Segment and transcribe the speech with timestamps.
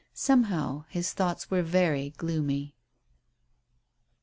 [0.15, 2.73] Somehow his thoughts were very gloomy.